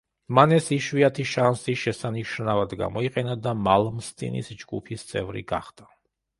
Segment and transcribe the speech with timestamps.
[0.37, 5.91] მან ეს იშვიათი შანსი შესანიშნავად გამოიყენა და მალმსტინის ჯგუფის წევრი გახდა.